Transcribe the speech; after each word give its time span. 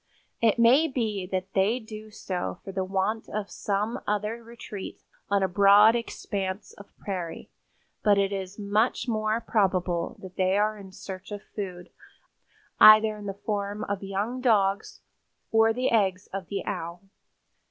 It 0.41 0.57
may 0.57 0.87
be 0.87 1.27
that 1.31 1.53
they 1.53 1.77
do 1.79 2.09
so 2.09 2.57
for 2.63 2.71
the 2.71 2.83
want 2.83 3.29
of 3.29 3.51
some 3.51 3.99
other 4.07 4.41
retreat 4.43 4.99
on 5.29 5.43
a 5.43 5.47
broad 5.47 5.95
expanse 5.95 6.73
of 6.73 6.91
prairie, 6.97 7.51
but 8.01 8.17
it 8.17 8.33
is 8.33 8.57
much 8.57 9.07
more 9.07 9.39
probable 9.39 10.17
that 10.23 10.37
they 10.37 10.57
are 10.57 10.75
in 10.75 10.91
search 10.91 11.31
of 11.31 11.43
food, 11.43 11.91
either 12.79 13.15
in 13.15 13.27
the 13.27 13.35
form 13.45 13.83
of 13.83 14.01
young 14.01 14.41
dogs 14.41 15.01
or 15.51 15.71
the 15.71 15.91
eggs 15.91 16.25
of 16.33 16.47
the 16.47 16.65
Owl. 16.65 17.03